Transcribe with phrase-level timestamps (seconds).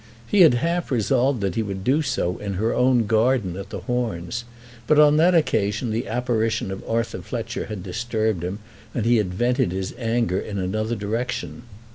[0.25, 3.81] He had half resolved that he would do so in her own garden at the
[3.81, 4.45] Horns;
[4.87, 8.57] but on that occasion the apparition of Arthur Fletcher had disturbed him,
[8.95, 11.61] and he had vented his anger in another direction.